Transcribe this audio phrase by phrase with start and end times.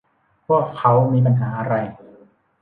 [0.47, 1.75] พวกเค้ามีปัญหาอะไร